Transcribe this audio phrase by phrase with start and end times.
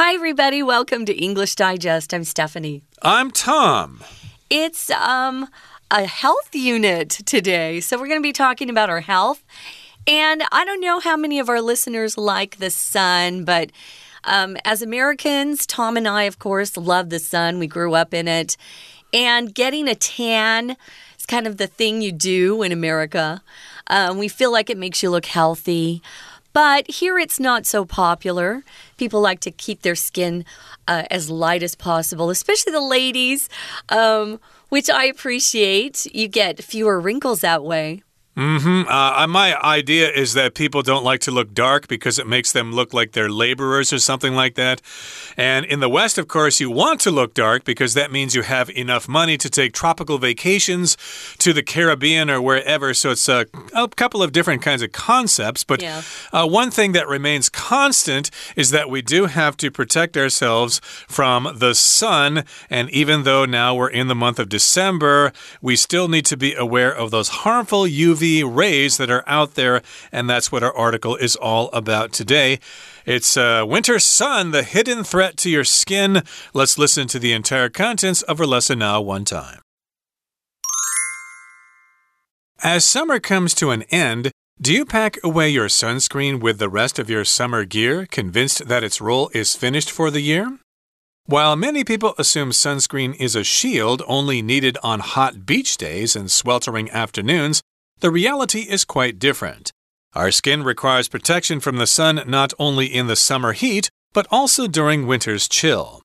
[0.00, 0.62] Hi, everybody.
[0.62, 2.14] Welcome to English Digest.
[2.14, 2.82] I'm Stephanie.
[3.02, 4.04] I'm Tom.
[4.48, 5.48] It's um
[5.90, 7.80] a health unit today.
[7.80, 9.44] So we're going to be talking about our health.
[10.06, 13.72] And I don't know how many of our listeners like the sun, but
[14.22, 17.58] um, as Americans, Tom and I, of course, love the sun.
[17.58, 18.56] We grew up in it.
[19.12, 20.76] And getting a tan
[21.18, 23.42] is kind of the thing you do in America.
[23.88, 26.02] Um, we feel like it makes you look healthy.
[26.52, 28.64] But here it's not so popular.
[28.96, 30.44] People like to keep their skin
[30.86, 33.48] uh, as light as possible, especially the ladies,
[33.90, 36.06] um, which I appreciate.
[36.14, 38.02] You get fewer wrinkles that way.
[38.38, 38.88] Mm-hmm.
[38.88, 42.72] Uh, my idea is that people don't like to look dark because it makes them
[42.72, 44.80] look like they're laborers or something like that.
[45.36, 48.42] And in the West, of course, you want to look dark because that means you
[48.42, 50.96] have enough money to take tropical vacations
[51.38, 52.94] to the Caribbean or wherever.
[52.94, 55.64] So it's a, a couple of different kinds of concepts.
[55.64, 56.02] But Yeah.
[56.32, 61.54] uh, one thing that remains constant is that we do have to protect ourselves from
[61.56, 62.44] the sun.
[62.70, 66.54] And even though now we're in the month of December, we still need to be
[66.54, 69.82] aware of those harmful UV rays that are out there.
[70.12, 72.58] And that's what our article is all about today.
[73.06, 76.22] It's uh, Winter Sun, the hidden threat to your skin.
[76.52, 79.60] Let's listen to the entire contents of our lesson now, one time.
[82.62, 86.98] As summer comes to an end, do you pack away your sunscreen with the rest
[86.98, 90.58] of your summer gear, convinced that its role is finished for the year?
[91.26, 96.28] While many people assume sunscreen is a shield only needed on hot beach days and
[96.28, 97.62] sweltering afternoons,
[98.00, 99.72] the reality is quite different.
[100.14, 104.66] Our skin requires protection from the sun not only in the summer heat, but also
[104.66, 106.02] during winter's chill.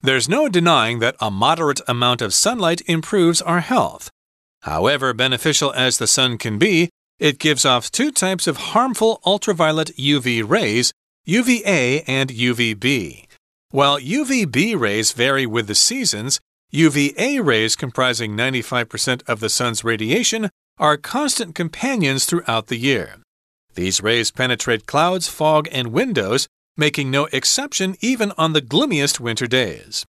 [0.00, 4.10] There's no denying that a moderate amount of sunlight improves our health.
[4.62, 9.96] However beneficial as the sun can be, it gives off two types of harmful ultraviolet
[9.96, 10.92] UV rays,
[11.24, 13.26] UVA and UVB.
[13.70, 20.48] While UVB rays vary with the seasons, UVA rays, comprising 95% of the sun's radiation,
[20.78, 23.16] are constant companions throughout the year.
[23.74, 29.46] These rays penetrate clouds, fog, and windows, making no exception even on the gloomiest winter
[29.46, 30.04] days.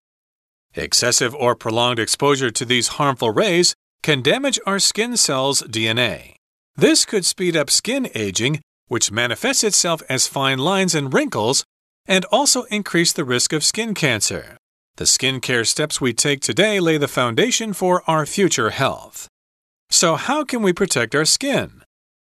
[0.74, 6.34] Excessive or prolonged exposure to these harmful rays can damage our skin cells' DNA.
[6.76, 11.64] This could speed up skin aging, which manifests itself as fine lines and wrinkles,
[12.06, 14.56] and also increase the risk of skin cancer.
[14.96, 19.28] The skincare steps we take today lay the foundation for our future health.
[19.90, 21.82] So, how can we protect our skin?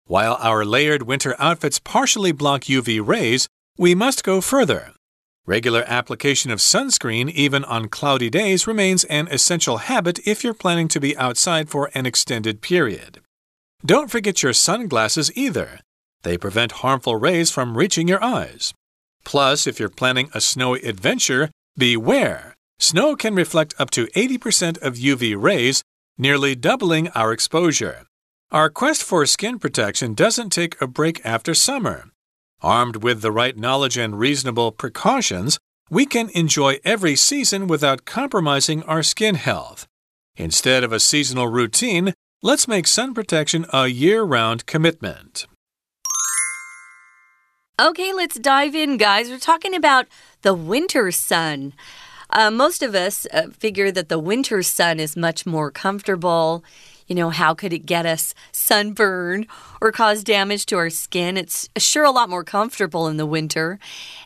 [0.07, 3.47] While our layered winter outfits partially block UV rays,
[3.77, 4.93] we must go further.
[5.47, 10.89] Regular application of sunscreen, even on cloudy days, remains an essential habit if you're planning
[10.89, 13.21] to be outside for an extended period.
[13.85, 15.81] Don't forget your sunglasses either.
[16.23, 18.75] They prevent harmful rays from reaching your eyes.
[19.25, 22.55] Plus, if you're planning a snowy adventure, beware.
[22.79, 25.83] Snow can reflect up to 80% of UV rays,
[26.19, 28.05] nearly doubling our exposure.
[28.51, 32.11] Our quest for skin protection doesn't take a break after summer.
[32.61, 35.59] Armed with the right knowledge and reasonable precautions,
[35.91, 39.87] we can enjoy every season without compromising our skin health.
[40.37, 45.47] Instead of a seasonal routine, let's make sun protection a year round commitment.
[47.81, 49.31] Okay, let's dive in, guys.
[49.31, 50.07] We're talking about
[50.43, 51.75] the winter sun.
[52.31, 56.63] Uh, most of us uh, figure that the winter sun is much more comfortable.
[57.07, 59.47] You know, how could it get us sunburned
[59.81, 61.39] or cause damage to our skin?
[61.39, 63.79] It's sure a lot more comfortable in the winter.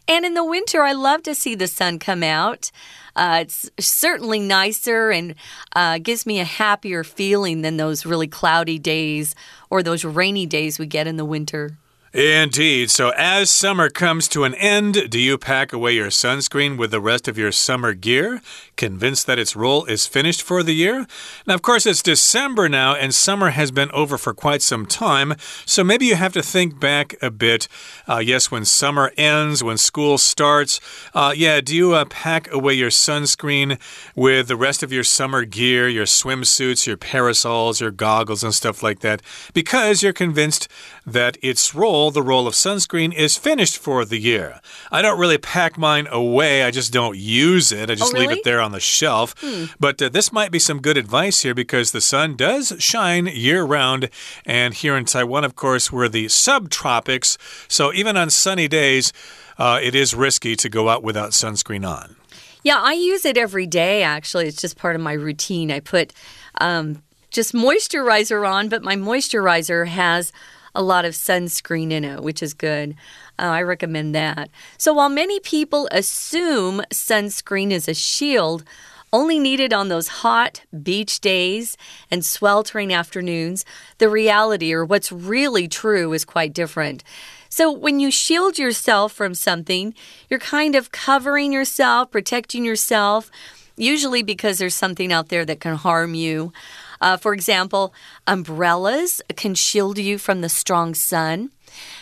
[0.08, 2.72] And in the winter, I love to see the sun come out.
[3.14, 5.36] Uh, it's certainly nicer and
[5.76, 9.36] uh, gives me a happier feeling than those really cloudy days
[9.70, 11.76] or those rainy days we get in the winter.
[12.14, 12.90] Indeed.
[12.90, 17.00] So, as summer comes to an end, do you pack away your sunscreen with the
[17.00, 18.42] rest of your summer gear,
[18.76, 21.06] convinced that its role is finished for the year?
[21.46, 25.36] Now, of course, it's December now, and summer has been over for quite some time.
[25.64, 27.66] So, maybe you have to think back a bit.
[28.06, 30.80] Uh, yes, when summer ends, when school starts,
[31.14, 33.80] uh, yeah, do you uh, pack away your sunscreen
[34.14, 38.82] with the rest of your summer gear, your swimsuits, your parasols, your goggles, and stuff
[38.82, 39.22] like that?
[39.54, 40.68] Because you're convinced
[41.06, 44.60] that its role, the role of sunscreen, is finished for the year.
[44.90, 47.90] I don't really pack mine away, I just don't use it.
[47.90, 49.34] I just Oh, leave it there on the shelf.
[49.78, 53.62] But uh, this might be some good advice here because the sun does shine year
[53.64, 54.08] round.
[54.44, 57.36] And here in Taiwan, of course, we're the subtropics.
[57.68, 59.12] So even on sunny days,
[59.58, 62.16] uh, it is risky to go out without sunscreen on.
[62.64, 64.46] Yeah, I use it every day, actually.
[64.46, 65.70] It's just part of my routine.
[65.72, 66.12] I put
[66.60, 70.32] um, just moisturizer on, but my moisturizer has
[70.74, 72.94] a lot of sunscreen in it, which is good.
[73.38, 74.50] Uh, I recommend that.
[74.78, 78.64] So while many people assume sunscreen is a shield,
[79.12, 81.76] only needed on those hot beach days
[82.10, 83.64] and sweltering afternoons,
[83.98, 87.04] the reality or what's really true is quite different.
[87.50, 89.94] So, when you shield yourself from something,
[90.30, 93.30] you're kind of covering yourself, protecting yourself,
[93.76, 96.54] usually because there's something out there that can harm you.
[97.02, 97.92] Uh, for example,
[98.28, 101.50] umbrellas can shield you from the strong sun.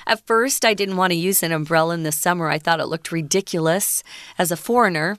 [0.07, 2.49] At first, I didn't want to use an umbrella in the summer.
[2.49, 4.05] I thought it looked ridiculous
[4.37, 5.19] as a foreigner.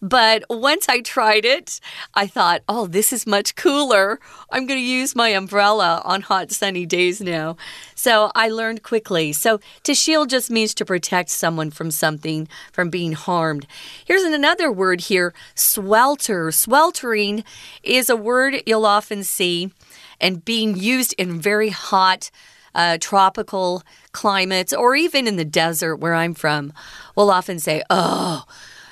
[0.00, 1.80] But once I tried it,
[2.14, 4.20] I thought, oh, this is much cooler.
[4.50, 7.56] I'm going to use my umbrella on hot, sunny days now.
[7.94, 9.32] So I learned quickly.
[9.32, 13.66] So to shield just means to protect someone from something, from being harmed.
[14.04, 16.50] Here's another word here swelter.
[16.50, 17.44] Sweltering
[17.82, 19.72] is a word you'll often see
[20.20, 22.30] and being used in very hot,
[22.74, 23.82] uh, tropical
[24.12, 26.72] climates, or even in the desert where I'm from,
[27.16, 28.44] we'll often say, oh,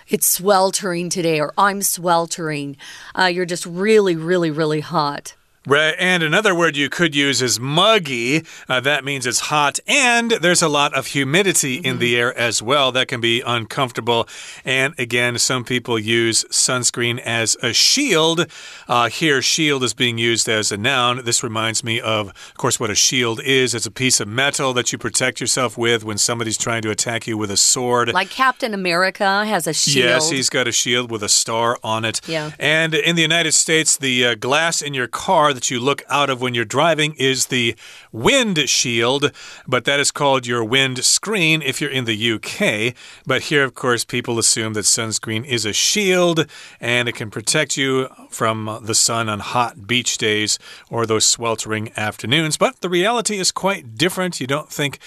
[0.09, 2.77] it's sweltering today, or I'm sweltering.
[3.19, 5.35] Uh, you're just really, really, really hot.
[5.69, 8.45] Right, and another word you could use is muggy.
[8.69, 11.89] Uh, that means it's hot, and there's a lot of humidity mm -hmm.
[11.89, 12.21] in the mm-hmm.
[12.21, 12.93] air as well.
[12.93, 14.29] That can be uncomfortable.
[14.65, 18.47] And again, some people use sunscreen as a shield.
[18.89, 21.25] Uh, here, shield is being used as a noun.
[21.25, 23.75] This reminds me of, of course, what a shield is.
[23.75, 27.27] It's a piece of metal that you protect yourself with when somebody's trying to attack
[27.27, 28.13] you with a sword.
[28.13, 30.11] Like Captain America has a shield.
[30.11, 32.21] Yes, he's got a shield with a star on it.
[32.29, 32.51] Yeah.
[32.59, 36.31] And in the United States, the uh, glass in your car that you look out
[36.31, 37.75] of when you're driving is the
[38.13, 39.33] wind shield,
[39.67, 42.95] but that is called your wind screen if you're in the UK.
[43.27, 46.47] But here, of course, people assume that sunscreen is a shield
[46.81, 50.59] and it can protect you from the sun on hot beach days
[50.91, 52.57] or those sweltering afternoons.
[52.57, 54.41] But the reality is quite different.
[54.41, 55.01] You don't think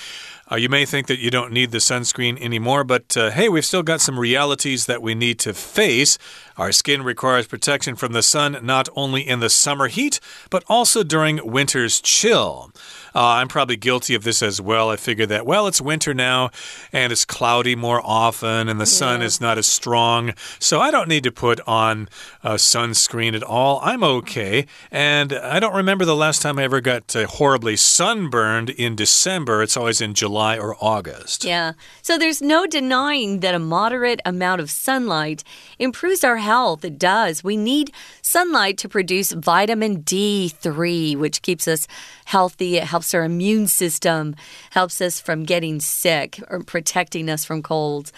[0.52, 3.66] uh, you may think that you don't need the sunscreen anymore, but uh, hey, we've
[3.66, 6.18] still got some realities that we need to face.
[6.58, 10.20] Our skin requires protection from the sun not only in the summer heat,
[10.50, 12.72] but also during winter's chill.
[13.16, 14.90] Uh, I'm probably guilty of this as well.
[14.90, 16.52] I figure that, well, it's winter now
[16.92, 20.34] and it's cloudy more often and the sun is not as strong.
[20.60, 22.10] So I don't need to put on
[22.44, 23.80] uh, sunscreen at all.
[23.84, 24.66] I'm okay.
[24.92, 29.64] And I don't remember the last time I ever got uh, horribly sunburned in December.
[29.64, 31.44] It's always in July or August.
[31.44, 31.74] Yeah.
[32.02, 35.44] So there's no denying that a moderate amount of sunlight
[35.78, 36.86] improves our health.
[36.86, 37.44] It does.
[37.44, 37.92] We need
[38.22, 41.88] sunlight to produce vitamin D3, which keeps us
[42.26, 42.78] healthy.
[42.78, 44.36] It helps our immune system,
[44.72, 48.12] helps us from getting sick or protecting us from colds.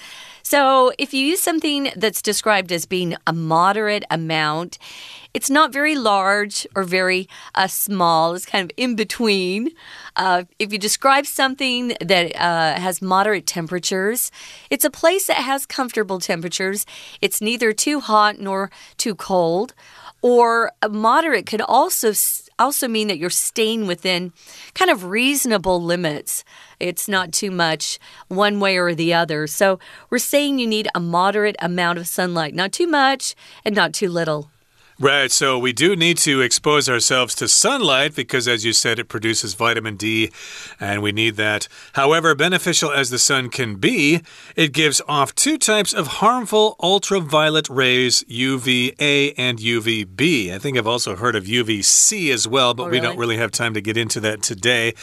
[0.43, 4.79] So, if you use something that's described as being a moderate amount,
[5.33, 8.33] it's not very large or very uh, small.
[8.33, 9.69] It's kind of in between.
[10.15, 14.31] Uh, if you describe something that uh, has moderate temperatures,
[14.69, 16.85] it's a place that has comfortable temperatures.
[17.21, 19.73] It's neither too hot nor too cold.
[20.21, 22.11] Or moderate could also
[22.61, 24.33] also mean that you're staying within
[24.73, 26.43] kind of reasonable limits.
[26.79, 29.47] It's not too much one way or the other.
[29.47, 29.79] So
[30.09, 33.35] we're saying you need a moderate amount of sunlight, not too much
[33.65, 34.50] and not too little.
[35.01, 39.05] Right, so we do need to expose ourselves to sunlight because, as you said, it
[39.05, 40.31] produces vitamin D,
[40.79, 41.67] and we need that.
[41.93, 44.21] However, beneficial as the sun can be,
[44.55, 50.53] it gives off two types of harmful ultraviolet rays UVA and UVB.
[50.53, 52.99] I think I've also heard of UVC as well, but oh, really?
[52.99, 54.93] we don't really have time to get into that today.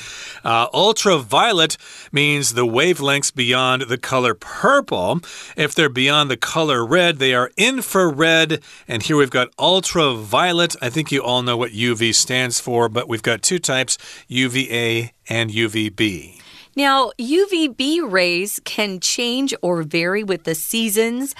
[0.44, 1.76] Uh, ultraviolet
[2.12, 5.22] means the wavelengths beyond the color purple.
[5.56, 10.76] If they're beyond the color red, they are infrared, and here we've got ultraviolet ultraviolet.
[10.82, 13.96] I think you all know what UV stands for, but we've got two types
[14.28, 16.40] UVA and UVB.
[16.76, 21.34] Now, UVB rays can change or vary with the seasons.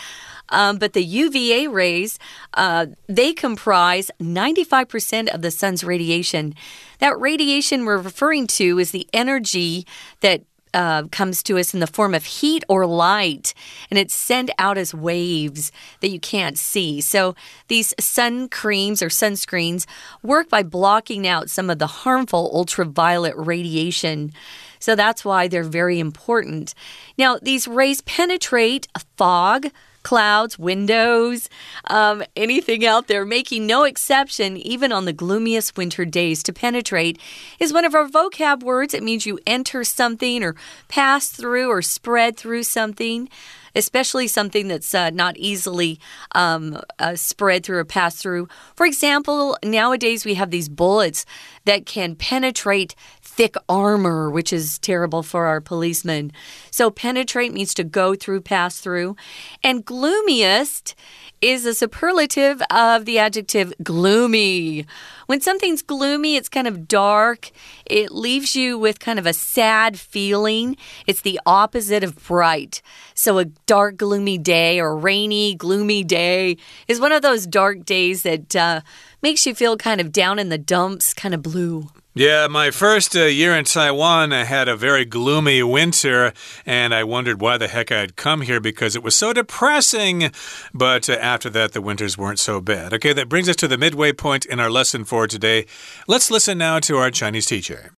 [0.51, 2.19] Um, but the UVA rays,
[2.55, 6.55] uh, they comprise 95% of the sun's radiation.
[7.01, 9.87] That radiation we're referring to is the energy
[10.21, 10.41] that
[10.75, 13.55] uh, comes to us in the form of heat or light,
[13.91, 17.01] and it's sent out as waves that you can't see.
[17.01, 17.35] So
[17.69, 19.87] these sun creams or sunscreens
[20.23, 24.33] work by blocking out some of the harmful ultraviolet radiation.
[24.79, 26.75] So that's why they're very important.
[27.17, 29.69] Now, these rays penetrate fog,
[30.09, 31.51] clouds, windows,
[31.89, 36.43] um, anything out there, making no exception, even on the gloomiest winter days.
[36.45, 37.19] To penetrate
[37.59, 38.95] is one of our vocab words.
[38.95, 40.57] It means you enter something or
[40.89, 43.29] pass through or spread through something
[43.75, 46.01] especially something that's uh, not easily
[46.33, 48.49] um, uh, spread through or passed through.
[48.75, 51.25] For example, nowadays we have these bullets
[51.65, 52.97] that can penetrate
[53.39, 56.33] thick armor, which is terrible for our policemen.
[56.73, 59.15] So penetrate means to go through, pass through.
[59.63, 60.97] And gloomiest
[61.41, 64.87] is a superlative of the adjective gloomy.
[65.27, 67.53] When something's gloomy, it's kind of dark.
[67.87, 70.77] It leaves you with kind of a sad feeling.
[71.07, 72.83] It's the opposite of bright.
[73.15, 76.57] So, a dark, gloomy day or rainy, gloomy day
[76.89, 78.81] is one of those dark days that uh,
[79.23, 81.89] makes you feel kind of down in the dumps, kind of blue.
[82.15, 86.33] Yeah, my first uh, year in Taiwan, I had a very gloomy winter,
[86.67, 90.33] and I wondered why the heck I'd come here because it was so depressing.
[90.75, 92.93] But uh, after that, the winters weren't so bad.
[92.95, 95.67] Okay, that brings us to the midway point in our lesson for today.
[96.09, 97.93] Let's listen now to our Chinese teacher.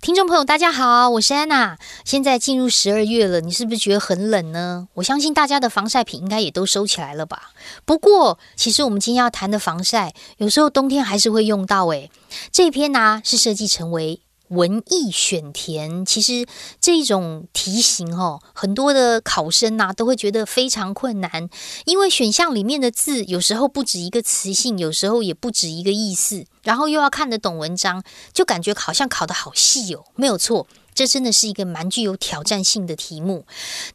[0.00, 1.76] 听众朋友，大家好，我是安娜。
[2.04, 4.86] 现在进入十二月了，你是不是觉得很冷呢？
[4.94, 7.50] 我相信大家的防晒品应该也都收起来了吧。
[7.84, 11.84] 不过，其实我们今天要谈的防晒，有时候冬天还是会用到。
[11.88, 12.12] 诶，
[12.52, 14.22] 这篇呢是设计成为。
[14.48, 16.46] 文艺选填，其实
[16.80, 21.48] 这种题型哦，很多的考生呐都会觉得非常困难，
[21.84, 28.02] 因为选项里面的字有时候不止一个词性，有时候也不止一个意思，然后又要看得懂文章，
[28.32, 30.04] 就感觉好像考得好细哦。
[30.14, 33.46] 没有错，这真的是一个蛮具有挑战性的题目。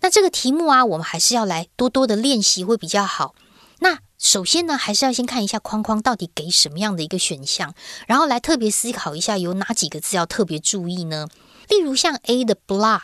[0.02, 3.36] 那这个题目啊，我们还是要来多多的练习会比较好。
[3.80, 7.76] 那首先呢，还是要先看一下框框到底给什么样的一个选项，
[8.08, 11.28] 然后来特别思考一下有哪几个字要特别注意呢？
[11.68, 13.02] 例如像 A 的 block，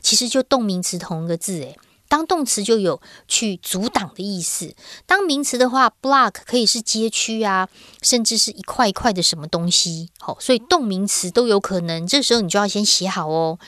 [0.00, 1.78] 其实就动名词同一个字，诶。
[2.08, 4.74] 当动词就有去阻挡的意思，
[5.06, 7.68] 当名词的话，block 可以是街区啊，
[8.02, 10.08] 甚至是一块一块的什么东西。
[10.18, 12.06] 好，所以动名词都有可能。
[12.06, 13.58] 这时候你就要先写好哦。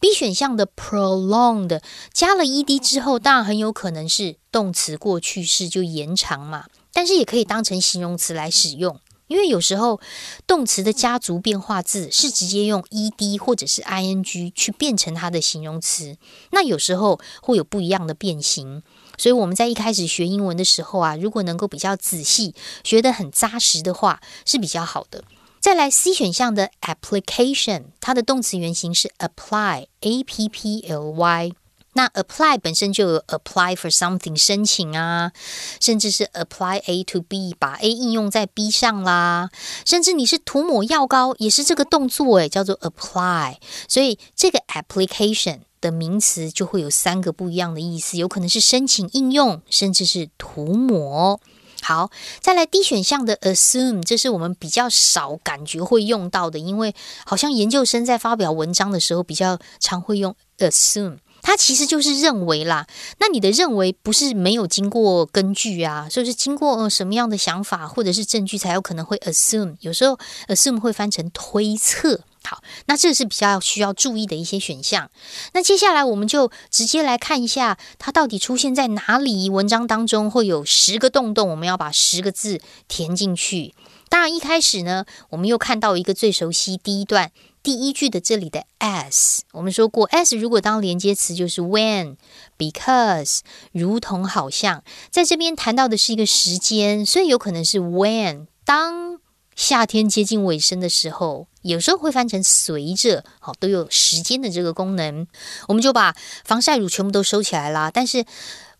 [0.00, 1.80] B 选项的 prolonged
[2.12, 9.00] 加了 ed 之后，当然很有可能是动词过去式就延长嘛，但是也可以当成形容词来使用。
[9.28, 9.98] 因为有时候
[10.46, 16.18] 动词的家族变化字是直接用 ed 或者是 ing 去变成它的形容词，
[16.50, 18.82] 那有时候会有不一样的变形。
[19.16, 22.54] 所以我们在一开始学英文的时候啊，如果能够比较仔细，
[22.84, 25.24] 学得很扎实的话，是比较好的。
[25.60, 31.52] 再来 C 选项的 application，它的动词原形是 apply，a p p l y。
[31.94, 35.32] 那 apply 本身就有 apply for something 申请啊，
[35.80, 39.50] 甚至是 apply A to B 把 A 应用在 B 上啦，
[39.84, 43.56] 甚至你是涂抹药膏也是这个动作诶，叫做 apply。
[43.88, 51.40] 所以这个 application 的名词就会有三个不一样的意思，有可能是申请应用，甚至是涂抹。
[51.82, 56.94] 好，再来 D 选项的 assume，这是我们比较少感觉会用到的，因为
[57.26, 61.18] 好像研究生在发表文章的时候比较常会用 assume。
[61.42, 62.86] 它其实就是认为啦，
[63.18, 69.76] 那你的认为不是没有经过根据啊，就是经过什么样的想法或者是证据才有可能会 assume。
[69.80, 72.20] 有时候 assume 会翻成推测。
[72.44, 75.10] 好，那这是比较需要注意的一些选项。
[75.52, 79.48] 那接下来我们就直接来看一下它到底出现在哪里。
[79.48, 83.74] 文章当中会有十个洞洞，我们要把十个字填进去。
[84.08, 87.30] 当然一开始呢，我们又看到一个最熟悉第一段。
[87.62, 93.38] 第一句的这里的 as，我们说过 as 如果当连接词就是 when，because，
[93.70, 99.20] 如同好像，在这边谈到的是一个时间，所以有可能是 when，当
[99.54, 105.28] 夏天接近尾声的时候，有时候会翻成随着，好都有时间的这个功能，
[105.68, 107.92] 我们就把防晒乳全部都收起来啦。
[107.92, 108.24] 但是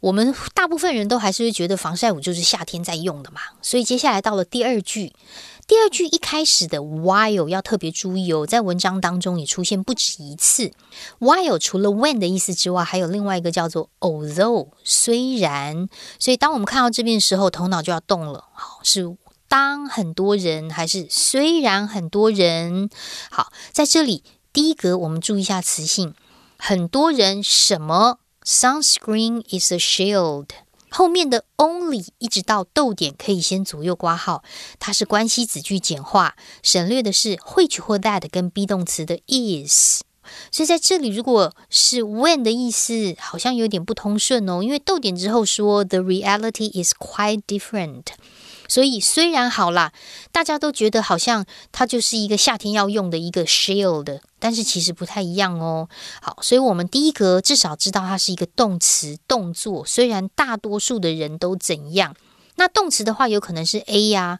[0.00, 5.12] 我们大部分人都还是会觉得防晒乳就是夏天在用的嘛，所以接下来到了第二句。
[5.72, 10.70] 第二句一开始的 while 要特别注意哦，在文章当中也出现不止一次。
[11.18, 15.88] while 除了 when 的意思之外，还有另外一个叫做 although 虽然。
[16.18, 18.44] 所以当我们看到这边的时候，头脑就要动了。
[18.52, 19.16] 好，是
[19.48, 22.90] 当很多人还是虽然很多人？
[23.30, 26.12] 好，在这里第一格我们注意一下词性，
[26.58, 30.48] 很多人什么 sunscreen is a shield。
[30.92, 34.44] 后面的 only 一直到逗点可以先左右挂号，
[34.78, 40.02] 它是关系子句简化，省略的是 which 或 that 跟 be 动词的 is。
[40.52, 48.04] 所以在这里，如果是 when 的意思，好像有点不通顺哦，因为逗点之后说 the reality is quite different。
[48.72, 49.92] 所以虽然好啦，
[50.30, 55.90] 大家都觉得好像它就是一个夏天要用的一个 shield，但是其实不太一样哦。
[56.22, 59.84] 好，所以我们第一格至少知道它是一个动词动作。
[59.84, 62.16] 虽然大多数的人都怎样，
[62.56, 64.38] 那动词的话有可能是 A 呀。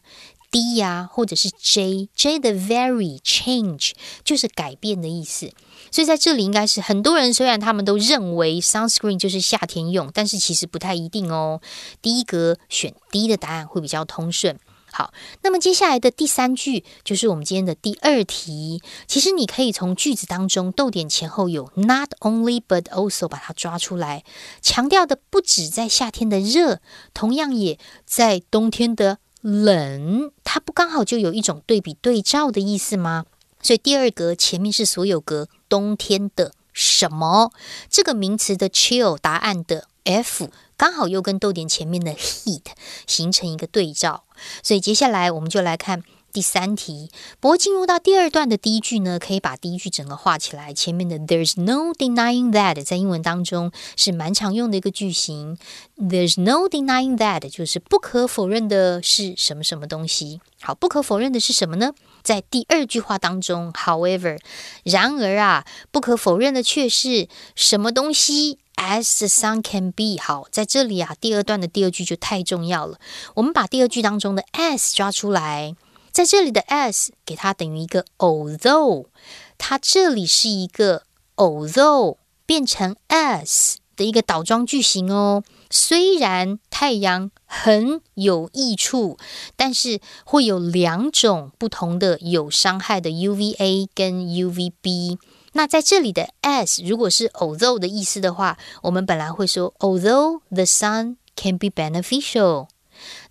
[0.53, 3.93] D 呀，或者是 J，J 的 very change
[4.23, 5.51] 就是改变的意思，
[5.89, 11.59] 所以在这里应该是很多人虽然他们都认为 sunscreen 就是夏天用，但是其实不太一定哦。
[12.03, 14.59] 第一格选 D 的答案会比较通顺。
[14.91, 18.79] 好，那么接下来的第三句就是我们今天的第二题。
[19.07, 24.23] 其实你可以从句子当中逗点前后有 not only but also 把它抓出来，
[24.61, 26.79] 强调的不止在夏天的热，
[27.11, 30.31] 同样也在冬天的冷。
[30.43, 33.25] 它不刚好就有一种对比对照的意思吗？
[33.61, 37.51] 所以第二格前面是所有格冬天的什么
[37.87, 40.49] 这个名词的 chill 答案的 F。
[40.75, 42.63] 刚好又跟逗点前面的 heat
[43.05, 44.23] 形成一个对照，
[44.63, 47.09] 所以接下来我们就来看第三题。
[47.39, 50.73] 不过进入到第二段的第一句呢，可以把第一句整个画起来。
[50.73, 55.57] 前面的 There's no denying that 在英文当中是蛮常用的一个句型。
[55.95, 60.41] There's no denying that 就是不可否认的是什么什么东西。
[60.59, 61.93] 好，不可否认的是什么呢？
[62.23, 64.39] 在第二句话当中，However，
[64.83, 72.97] 然而啊，不可否认的却是什么东西？As the sun can be，好，在这里啊，第二段的第二句就太重要了。
[73.35, 75.75] 我们把第二句当中的 as 抓出来，
[76.13, 79.07] 在这里的 as 给它等于一个 although，
[79.57, 81.03] 它这里是一个
[81.35, 85.43] although 变成 as 的一个倒装句型哦。
[85.71, 89.17] 虽然太阳很有益处，
[89.55, 95.17] 但是会有两种不同的有伤害的 UVA 跟 UVB。
[95.53, 102.67] 那在这里的 as 如果是 although 的意思的话，我们本来会说 although the sun can be beneficial。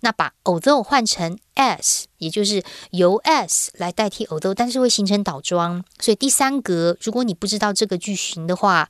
[0.01, 5.83] 那把 although 换成 as，也就是由 as 来代替 although，但是会形成倒装。
[5.99, 8.89] 所以第三格，如果你不知道这个句型的话，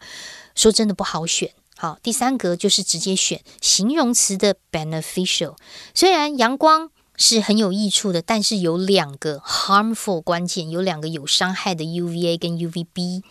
[0.55, 1.51] 说真的不好选。
[1.75, 5.55] 好，第三格就是直接选形容词的 beneficial。
[5.93, 6.89] 虽然阳光。
[7.15, 13.21] 是很有益处的，但是有两个 harmful 关键，有两个有伤害的 UVA 跟 UVB。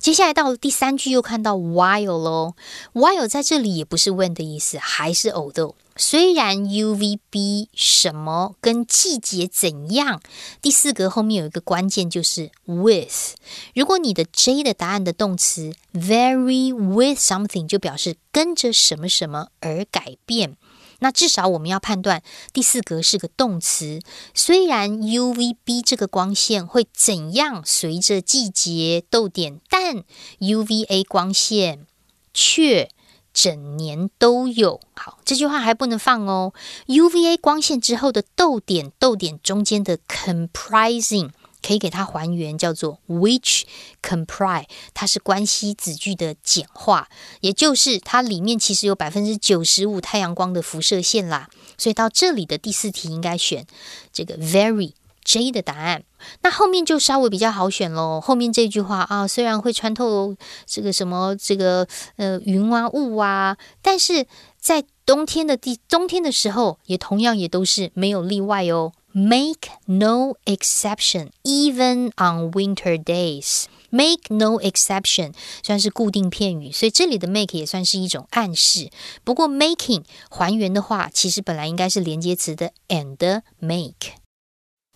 [0.00, 2.56] 接下来到第三句，又看到 while 喽
[2.92, 5.74] ，while 在这里也不是 when 的意思，还是 although。
[6.00, 10.22] 虽然 UVB 什么跟季节怎样，
[10.62, 13.34] 第四格后面有一个关键就是 with。
[13.74, 20.56] 如果你的 J 的答案的动词 vary with something，就表示跟着什么什么而改变。
[21.00, 24.00] 那至少我们要判断第四格是个动词。
[24.34, 30.04] 虽然 UVB 这个光线会怎样随着季节逗点，但
[30.38, 31.86] UVA 光线
[32.32, 32.88] 却
[33.32, 34.80] 整年都有。
[34.94, 36.52] 好，这句话还不能放哦。
[36.86, 41.30] UVA 光线之后的逗点，逗点中间的 comprising。
[41.60, 43.64] 可以给它还原，叫做 which
[44.00, 44.64] comprise，
[44.94, 47.08] 它是关系子句的简化，
[47.40, 51.50] 也就是它里面其实有百分之九十五太阳光的辐射线啦。
[51.76, 53.66] 所以到这里的第四题应该选
[54.12, 54.92] 这个 very
[55.28, 56.04] J 的答案。
[56.40, 58.18] 那后面就稍微比较好选喽。
[58.18, 61.86] 后面这句话啊，虽然会穿透这个什么这个
[62.16, 64.26] 呃云啊雾啊，但是
[64.58, 68.92] 在冬天的第冬天的时候，也同样也都是没有例外哦。
[69.12, 73.64] Make no exception, even on winter days.
[73.90, 78.90] Make no exception 算是固定片语，所以这里的 make 也算是一种暗示。
[79.24, 84.18] 不过 making 还原的话，其实本来应该是连接词的 and make。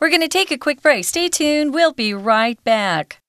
[0.03, 1.05] We're going to take a quick break.
[1.05, 1.73] Stay tuned.
[1.73, 3.22] We'll be right back.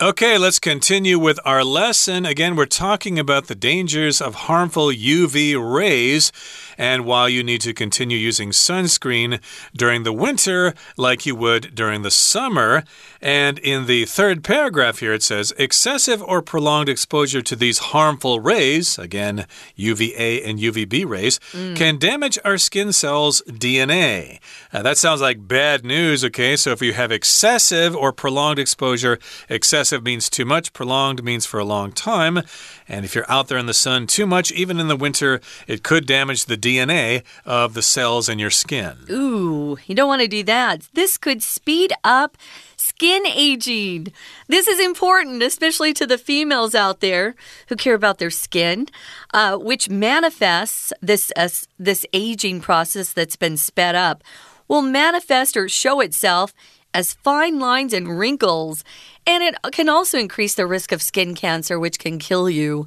[0.00, 2.24] Okay, let's continue with our lesson.
[2.24, 6.30] Again, we're talking about the dangers of harmful UV rays
[6.78, 9.40] and why you need to continue using sunscreen
[9.76, 12.84] during the winter like you would during the summer.
[13.20, 18.38] And in the third paragraph here, it says excessive or prolonged exposure to these harmful
[18.38, 21.74] rays, again, UVA and UVB rays, mm.
[21.74, 24.38] can damage our skin cells' DNA.
[24.72, 26.54] Uh, that sounds like bad news, okay?
[26.54, 31.46] So if you have excessive or prolonged exposure, excessive Excessive means too much, prolonged means
[31.46, 32.42] for a long time.
[32.86, 35.82] And if you're out there in the sun too much, even in the winter, it
[35.82, 38.98] could damage the DNA of the cells in your skin.
[39.08, 40.82] Ooh, you don't want to do that.
[40.92, 42.36] This could speed up
[42.76, 44.12] skin aging.
[44.46, 47.34] This is important, especially to the females out there
[47.68, 48.88] who care about their skin,
[49.32, 51.48] uh, which manifests this uh,
[51.78, 54.22] this aging process that's been sped up
[54.68, 56.52] will manifest or show itself
[56.94, 58.82] as fine lines and wrinkles,
[59.28, 62.86] and it can also increase the risk of skin cancer, which can kill you.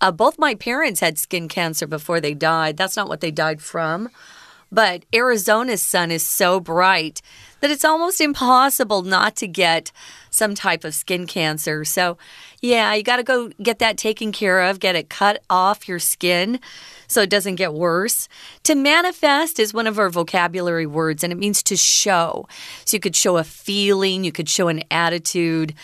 [0.00, 2.76] Uh, both my parents had skin cancer before they died.
[2.76, 4.08] That's not what they died from.
[4.72, 7.22] But Arizona's sun is so bright
[7.60, 9.92] that it's almost impossible not to get
[10.30, 11.84] some type of skin cancer.
[11.84, 12.16] So,
[12.60, 15.98] yeah, you got to go get that taken care of, get it cut off your
[15.98, 16.60] skin
[17.06, 18.28] so it doesn't get worse.
[18.64, 22.46] To manifest is one of our vocabulary words, and it means to show.
[22.84, 25.74] So you could show a feeling, you could show an attitude.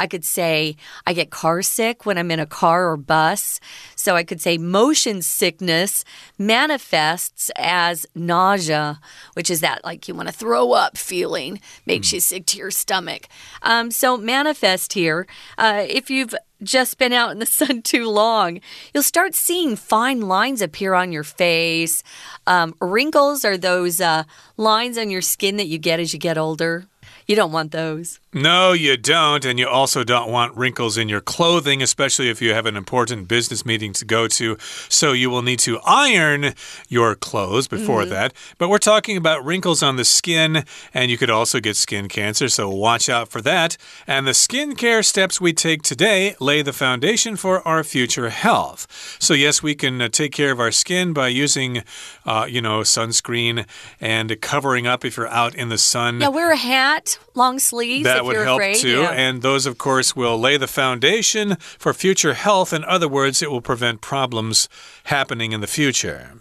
[0.00, 3.60] I could say I get car sick when I'm in a car or bus.
[3.96, 6.06] So I could say motion sickness
[6.38, 8.98] manifests as nausea,
[9.34, 12.14] which is that like you want to throw up feeling, makes mm.
[12.14, 13.28] you sick to your stomach.
[13.60, 15.26] Um, so manifest here.
[15.58, 18.60] Uh, if you've just been out in the sun too long,
[18.94, 22.02] you'll start seeing fine lines appear on your face.
[22.46, 24.24] Um, wrinkles are those uh,
[24.56, 26.86] lines on your skin that you get as you get older.
[27.26, 28.19] You don't want those.
[28.32, 29.44] No, you don't.
[29.44, 33.26] And you also don't want wrinkles in your clothing, especially if you have an important
[33.26, 34.56] business meeting to go to.
[34.88, 36.54] So you will need to iron
[36.88, 38.10] your clothes before mm -hmm.
[38.10, 38.32] that.
[38.58, 40.64] But we're talking about wrinkles on the skin,
[40.94, 42.48] and you could also get skin cancer.
[42.48, 43.76] So watch out for that.
[44.06, 48.86] And the skincare steps we take today lay the foundation for our future health.
[49.18, 51.82] So, yes, we can uh, take care of our skin by using,
[52.24, 53.66] uh, you know, sunscreen
[54.00, 56.20] and covering up if you're out in the sun.
[56.20, 58.04] Yeah, wear a hat, long sleeves.
[58.04, 59.00] That that would help afraid, too.
[59.00, 59.10] Yeah.
[59.10, 62.72] And those, of course, will lay the foundation for future health.
[62.72, 64.68] In other words, it will prevent problems
[65.04, 66.32] happening in the future.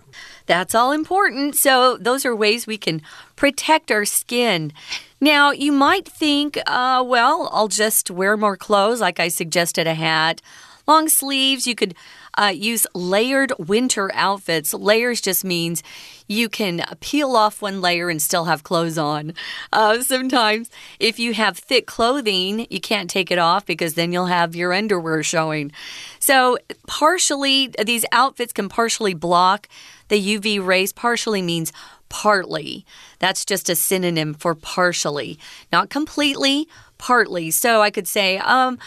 [0.45, 1.55] That's all important.
[1.55, 3.01] So, those are ways we can
[3.35, 4.73] protect our skin.
[5.21, 9.93] Now, you might think, uh, well, I'll just wear more clothes, like I suggested a
[9.93, 10.41] hat,
[10.87, 11.67] long sleeves.
[11.67, 11.93] You could
[12.37, 14.73] uh, use layered winter outfits.
[14.73, 15.83] Layers just means
[16.27, 19.33] you can peel off one layer and still have clothes on.
[19.73, 24.27] Uh, sometimes, if you have thick clothing, you can't take it off because then you'll
[24.27, 25.71] have your underwear showing.
[26.19, 29.67] So, partially, these outfits can partially block
[30.09, 31.71] the UV rays, partially means
[32.09, 32.85] partly.
[33.19, 35.39] That's just a synonym for partially,
[35.71, 37.49] not completely, partly.
[37.51, 38.77] So I could say, um,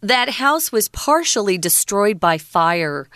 [0.00, 3.08] that house was partially destroyed by fire.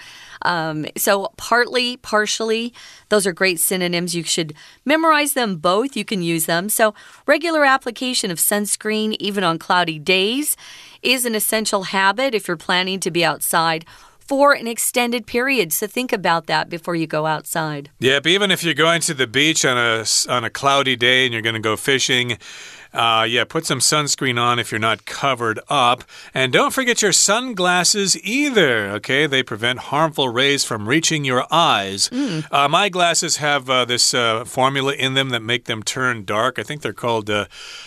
[0.45, 2.75] Um, so, partly, partially,
[3.09, 4.14] those are great synonyms.
[4.14, 5.97] You should memorize them both.
[5.97, 6.68] You can use them.
[6.68, 6.95] So,
[7.27, 10.57] regular application of sunscreen, even on cloudy days,
[11.03, 13.85] is an essential habit if you're planning to be outside
[14.18, 15.73] for an extended period.
[15.73, 17.90] So think about that before you go outside.
[17.99, 21.33] Yep, even if you're going to the beach on a on a cloudy day and
[21.33, 22.38] you're going to go fishing,
[22.92, 26.05] uh, yeah, put some sunscreen on if you're not covered up.
[26.35, 29.26] And don't forget your sunglasses either, okay?
[29.26, 32.09] They prevent harmful rays from reaching your eyes.
[32.11, 32.46] Mm.
[32.50, 36.59] Uh, my glasses have uh, this uh, formula in them that make them turn dark.
[36.59, 37.46] I think they're called uh,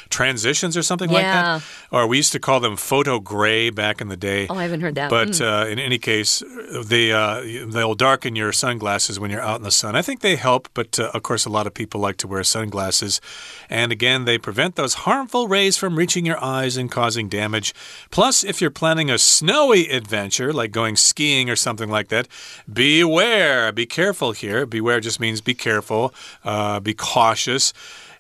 [0.10, 1.16] transitions or something yeah.
[1.16, 1.64] like that.
[1.92, 4.48] Or we used to call them photo gray back in the day.
[4.50, 5.10] Oh, I haven't heard that.
[5.10, 5.72] But mm.
[5.72, 6.42] in any case,
[6.84, 9.96] they, they'll darken your sunglasses when you're out in the sun.
[9.96, 13.22] I think they help, but of course, a lot of people like to wear sunglasses.
[13.70, 17.74] And again, they prevent those harmful rays from reaching your eyes and causing damage.
[18.12, 22.28] Plus, if you're planning a snowy adventure, like going skiing or something like that,
[22.72, 23.72] beware.
[23.72, 24.66] Be careful here.
[24.66, 27.74] Beware just means be careful, uh, be cautious.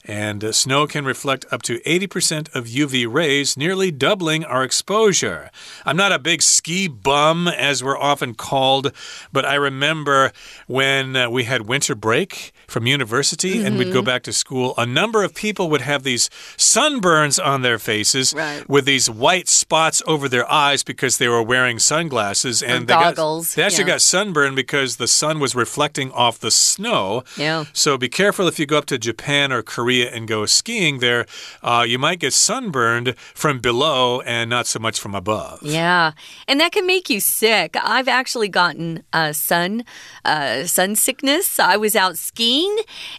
[0.07, 5.49] And uh, snow can reflect up to 80% of UV rays, nearly doubling our exposure.
[5.85, 8.91] I'm not a big ski bum, as we're often called,
[9.33, 10.31] but I remember
[10.67, 13.67] when uh, we had winter break from university mm -hmm.
[13.67, 14.05] and we'd go mm-hmm.
[14.05, 18.63] back to school, a number of people would have these sunburns on their faces right.
[18.69, 22.93] with these white spots over their eyes because they were wearing sunglasses and or they
[22.93, 23.45] goggles.
[23.47, 23.95] Got, they actually yeah.
[23.95, 27.23] got sunburned because the sun was reflecting off the snow.
[27.37, 27.65] Yeah.
[27.73, 31.25] So be careful if you go up to Japan or Korea and go skiing there.
[31.61, 35.59] Uh, you might get sunburned from below and not so much from above.
[35.61, 36.11] Yeah,
[36.47, 37.75] and that can make you sick.
[37.81, 39.83] I've actually gotten uh, sun
[40.23, 41.59] uh, sun sickness.
[41.59, 42.75] I was out skiing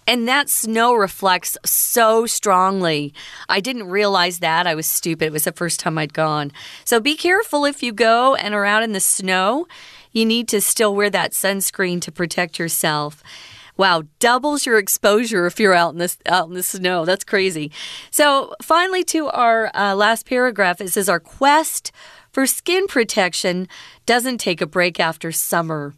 [0.06, 3.14] and that snow reflects so strongly.
[3.48, 4.66] I didn't realize that.
[4.66, 5.26] I was stupid.
[5.26, 6.52] It was the first time I'd gone.
[6.84, 9.66] So be careful if you go and are out in the snow.
[10.12, 13.22] You need to still wear that sunscreen to protect yourself.
[13.76, 17.04] Wow, doubles your exposure if you're out in the out in the snow.
[17.04, 17.70] That's crazy.
[18.10, 21.92] So, finally, to our uh, last paragraph, it says our quest
[22.32, 23.68] for skin protection
[24.06, 25.94] doesn't take a break after summer.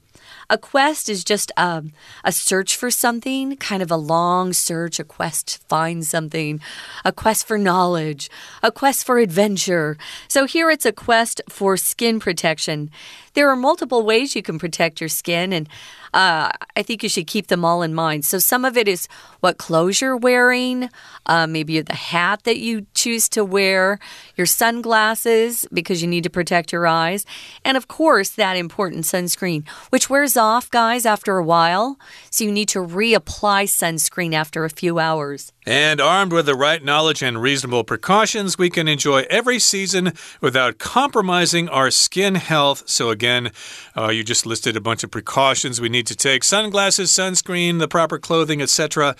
[0.50, 1.92] A quest is just um,
[2.24, 6.60] a search for something, kind of a long search, a quest to find something,
[7.04, 8.30] a quest for knowledge,
[8.62, 9.98] a quest for adventure.
[10.26, 12.90] So here it's a quest for skin protection.
[13.38, 15.68] There are multiple ways you can protect your skin, and
[16.12, 18.24] uh, I think you should keep them all in mind.
[18.24, 19.06] So, some of it is
[19.38, 20.90] what clothes you're wearing,
[21.26, 24.00] uh, maybe the hat that you choose to wear,
[24.34, 27.24] your sunglasses because you need to protect your eyes,
[27.64, 31.96] and of course, that important sunscreen, which wears off, guys, after a while.
[32.32, 35.52] So you need to reapply sunscreen after a few hours.
[35.68, 40.78] And armed with the right knowledge and reasonable precautions, we can enjoy every season without
[40.78, 42.84] compromising our skin health.
[42.86, 43.50] So, again,
[43.94, 47.86] uh, you just listed a bunch of precautions we need to take sunglasses, sunscreen, the
[47.86, 49.14] proper clothing, etc.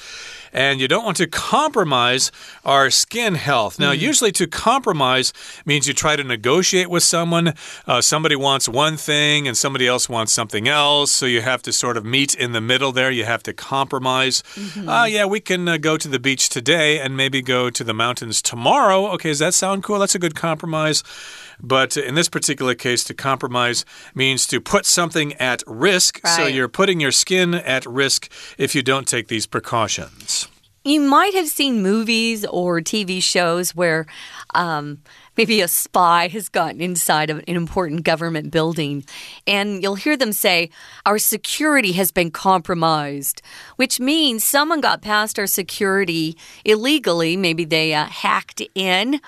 [0.50, 2.32] And you don't want to compromise
[2.64, 3.78] our skin health.
[3.78, 3.98] Now, mm.
[3.98, 5.34] usually to compromise
[5.66, 7.52] means you try to negotiate with someone.
[7.86, 11.12] Uh, somebody wants one thing and somebody else wants something else.
[11.12, 13.10] So, you have to sort of meet in the middle there.
[13.10, 14.42] You have to compromise.
[14.56, 14.88] Mm -hmm.
[14.88, 17.82] uh, yeah, we can uh, go to the beach beach today and maybe go to
[17.82, 19.08] the mountains tomorrow.
[19.08, 19.98] Okay, does that sound cool?
[19.98, 21.02] That's a good compromise.
[21.60, 26.20] But in this particular case, to compromise means to put something at risk.
[26.22, 26.36] Right.
[26.36, 30.46] So you're putting your skin at risk if you don't take these precautions.
[30.84, 34.06] You might have seen movies or TV shows where
[34.54, 34.98] um,
[35.38, 39.04] maybe a spy has gotten inside of an important government building,
[39.46, 40.68] and you'll hear them say,
[41.06, 43.40] Our security has been compromised,
[43.76, 47.36] which means someone got past our security illegally.
[47.36, 49.20] Maybe they uh, hacked in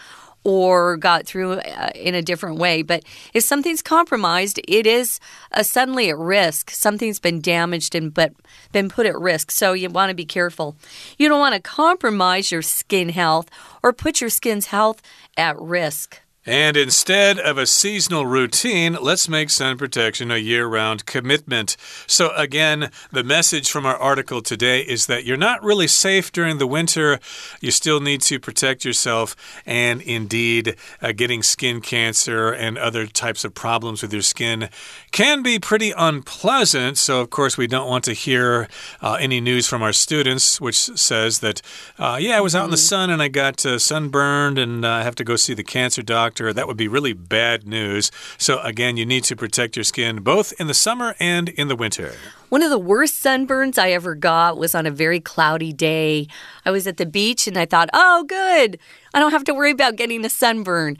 [0.44, 2.82] or got through uh, in a different way.
[2.82, 5.20] But if something's compromised, it is
[5.52, 6.70] uh, suddenly at risk.
[6.70, 8.32] Something's been damaged and but
[8.72, 9.50] been put at risk.
[9.50, 10.76] So you want to be careful.
[11.18, 13.50] You don't want to compromise your skin health
[13.82, 15.02] or put your skin's health
[15.36, 16.20] at risk.
[16.46, 21.76] And instead of a seasonal routine, let's make sun protection a year round commitment.
[22.06, 26.56] So, again, the message from our article today is that you're not really safe during
[26.56, 27.20] the winter.
[27.60, 29.36] You still need to protect yourself.
[29.66, 34.70] And indeed, uh, getting skin cancer and other types of problems with your skin
[35.12, 36.96] can be pretty unpleasant.
[36.96, 38.66] So, of course, we don't want to hear
[39.02, 41.60] uh, any news from our students which says that,
[41.98, 42.80] uh, yeah, I was out in the mm-hmm.
[42.80, 46.00] sun and I got uh, sunburned and uh, I have to go see the cancer
[46.00, 46.52] doctor doctor.
[46.52, 48.12] That would be really bad news.
[48.38, 51.74] So, again, you need to protect your skin both in the summer and in the
[51.74, 52.14] winter.
[52.50, 56.28] One of the worst sunburns I ever got was on a very cloudy day.
[56.64, 58.78] I was at the beach and I thought, oh, good.
[59.12, 60.98] I don't have to worry about getting a sunburn.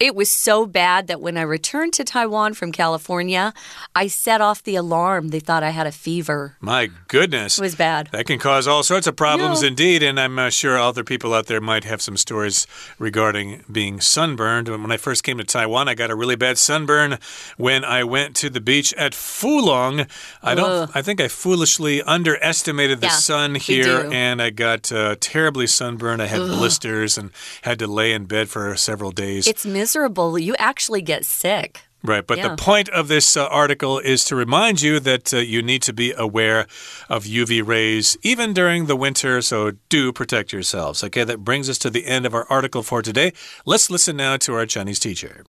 [0.00, 3.52] It was so bad that when I returned to Taiwan from California,
[3.94, 5.28] I set off the alarm.
[5.28, 6.56] They thought I had a fever.
[6.58, 7.58] My goodness.
[7.58, 8.08] It was bad.
[8.10, 10.02] That can cause all sorts of problems indeed.
[10.02, 12.66] And I'm uh, sure other people out there might have some stories
[12.98, 14.70] regarding being sunburned.
[14.70, 17.18] When I first came to Taiwan, I got a really bad sunburn
[17.58, 20.08] when I went to the beach at Fulong.
[20.42, 20.90] I don't, Ugh.
[20.94, 26.22] I think I foolishly underestimated the yeah, sun here and I got uh, terribly sunburned.
[26.22, 26.48] I had Ugh.
[26.56, 29.46] blisters and had to lay in bed for several days.
[29.46, 30.37] It's miserable miserable.
[30.39, 31.81] You actually get sick.
[32.03, 32.49] Right, but yeah.
[32.49, 35.91] the point of this uh, article is to remind you that uh, you need to
[35.91, 36.67] be aware
[37.09, 41.03] of UV rays even during the winter, so do protect yourselves.
[41.03, 43.33] Okay, that brings us to the end of our article for today.
[43.65, 45.45] Let's listen now to our Chinese teacher.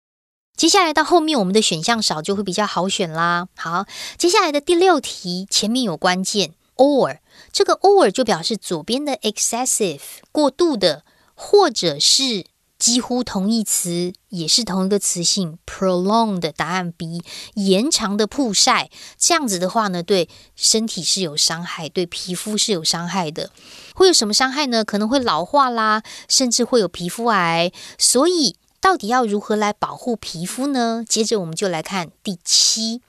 [0.56, 3.50] 接下来到后面，我们的选项少就会比较好选啦。
[3.58, 3.86] 好，
[4.18, 7.18] 接下来的第六题前面有关键 or，
[7.52, 10.00] 这个 or 就表示左边的 excessive
[10.32, 11.04] 过度的，
[11.34, 12.46] 或者是
[12.81, 23.51] 几乎同义词也是同一个词性，prolonged 答案 B，延长的曝晒，这样子的话呢，对身体是有伤害，对皮肤是有伤害的。
[23.95, 24.83] 会有什么伤害呢？
[24.83, 27.71] 可能会老化啦，甚至会有皮肤癌。
[27.99, 31.05] 所以，到底要如何来保护皮肤呢？
[31.07, 33.03] 接着我们就来看第七、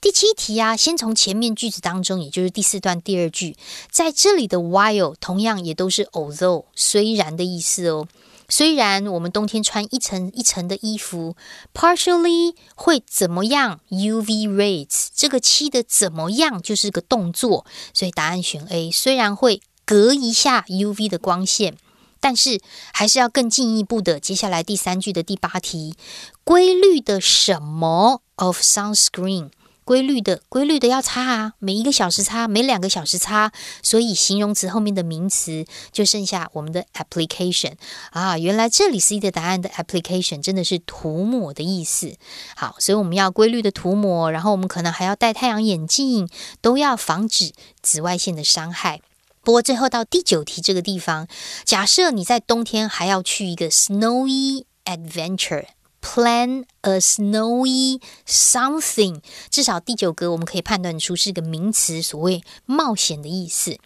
[0.00, 0.76] 第七题啊。
[0.76, 3.56] 先从前面句子当中，也就是第四段第二句，
[3.90, 8.06] 在这里的 while 同样也都是 although 虽然的意思哦。
[8.50, 11.36] 虽然我们冬天穿一层一层的衣服
[11.74, 18.90] ，partially 会怎么样？UV rays 这个七的怎么样就是个动作，所以答案选 A。
[18.90, 21.76] 虽然会隔一下 UV 的光线，
[22.20, 22.58] 但是
[22.92, 24.18] 还是要更进一步的。
[24.18, 25.94] 接下来第三句的第八题，
[26.42, 29.50] 规律的什么 of sunscreen？
[29.88, 33.50] 规律的，规律的要擦啊，每一个小时擦，每两个小时擦。
[33.82, 37.72] 所以形容词后面的名词就剩下我们的 application
[38.10, 38.36] 啊。
[38.36, 42.18] 原来这里 C 的答案的 application 真的是涂抹的意思。
[42.54, 46.28] 好，所以我们要规律的涂抹，然后我们可能还要戴太阳眼镜，
[46.60, 49.00] 都要防止紫外线的伤害。
[49.42, 51.26] 不过最后到第九题这个地方，
[51.64, 55.64] 假设你在冬天还要去一个 snowy adventure。
[56.00, 63.78] Plan a snowy something，至少第九格我们可以判断出是个名词，所谓冒险的意思。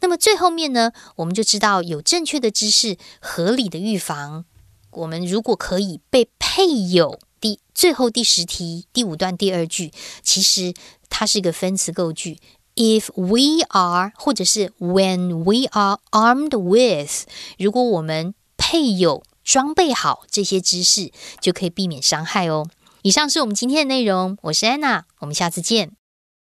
[0.00, 4.44] 那么最后面呢，我们就知道有正确的知识，合理的预防。
[4.90, 9.90] 我们如果可以被配有第最后第十题第五段第二句，
[10.22, 10.74] 其实
[11.08, 12.38] 它是一个分词构句。
[12.76, 17.24] If we are，或者是 When we are armed with，
[17.58, 19.22] 如果我们配有。
[19.43, 22.67] 装备好这些知识，就可以避免伤害哦。
[23.01, 25.91] 以上是我们今天的内容，我是安娜，我们下次见。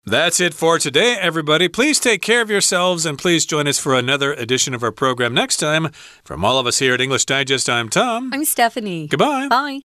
[0.06, 1.68] That's it for today, everybody.
[1.68, 5.34] Please take care of yourselves and please join us for another edition of our program
[5.34, 5.92] next time.
[6.24, 8.30] From all of us here at English Digest, I'm Tom.
[8.32, 9.08] I'm Stephanie.
[9.08, 9.48] Goodbye.
[9.50, 9.89] Bye.